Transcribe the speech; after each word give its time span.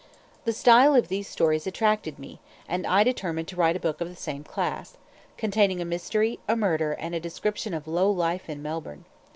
The 0.45 0.51
style 0.51 0.95
of 0.95 1.09
these 1.09 1.27
stories 1.29 1.67
attracted 1.67 2.17
me, 2.17 2.39
and 2.67 2.87
I 2.87 3.03
determined 3.03 3.47
to 3.49 3.55
write 3.55 3.75
a 3.75 3.79
book 3.79 4.01
of 4.01 4.09
the 4.09 4.15
same 4.15 4.43
class; 4.43 4.97
containing 5.37 5.79
a 5.79 5.85
mystery, 5.85 6.39
a 6.47 6.55
murder, 6.55 6.93
and 6.93 7.13
a 7.13 7.19
description 7.19 7.75
of 7.75 7.87
low 7.87 8.09
life 8.09 8.49
in 8.49 8.63
Melbourne. 8.63 9.05